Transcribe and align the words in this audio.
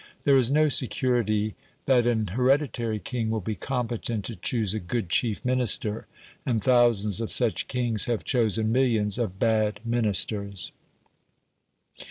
There 0.23 0.35
is 0.35 0.49
no 0.49 0.67
security 0.67 1.53
that 1.85 2.07
an 2.07 2.25
hereditary 2.29 2.97
king 2.97 3.29
will 3.29 3.39
be 3.39 3.53
competent 3.53 4.25
to 4.25 4.35
choose 4.35 4.73
a 4.73 4.79
good 4.79 5.09
chief 5.09 5.45
Minister, 5.45 6.07
and 6.43 6.59
thousands 6.63 7.21
of 7.21 7.31
such 7.31 7.67
kings 7.67 8.05
have 8.05 8.23
chosen 8.23 8.71
millions 8.71 9.19
of 9.19 9.37
bad 9.37 9.79
Ministers. 9.85 10.71